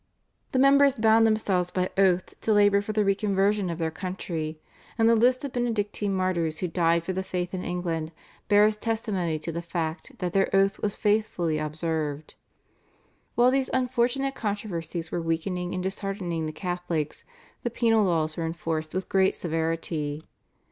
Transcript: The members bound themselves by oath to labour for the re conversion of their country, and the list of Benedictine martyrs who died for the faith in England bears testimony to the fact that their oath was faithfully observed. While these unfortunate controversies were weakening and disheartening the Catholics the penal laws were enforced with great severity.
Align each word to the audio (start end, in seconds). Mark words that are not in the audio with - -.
The 0.51 0.57
members 0.57 0.97
bound 0.97 1.27
themselves 1.27 1.69
by 1.69 1.91
oath 1.95 2.33
to 2.41 2.51
labour 2.51 2.81
for 2.81 2.91
the 2.91 3.05
re 3.05 3.13
conversion 3.13 3.69
of 3.69 3.77
their 3.77 3.91
country, 3.91 4.59
and 4.97 5.07
the 5.07 5.15
list 5.15 5.45
of 5.45 5.53
Benedictine 5.53 6.11
martyrs 6.11 6.57
who 6.57 6.67
died 6.67 7.03
for 7.03 7.13
the 7.13 7.21
faith 7.21 7.53
in 7.53 7.63
England 7.63 8.11
bears 8.47 8.77
testimony 8.77 9.37
to 9.37 9.51
the 9.51 9.61
fact 9.61 10.17
that 10.17 10.33
their 10.33 10.49
oath 10.55 10.79
was 10.81 10.95
faithfully 10.95 11.59
observed. 11.59 12.33
While 13.35 13.51
these 13.51 13.69
unfortunate 13.73 14.33
controversies 14.33 15.11
were 15.11 15.21
weakening 15.21 15.75
and 15.75 15.83
disheartening 15.83 16.47
the 16.47 16.51
Catholics 16.51 17.23
the 17.61 17.69
penal 17.69 18.03
laws 18.03 18.37
were 18.37 18.43
enforced 18.47 18.95
with 18.95 19.07
great 19.07 19.35
severity. 19.35 20.23